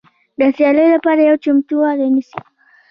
[0.39, 2.39] د سیالۍ لپاره پوره چمتووالی نیسي.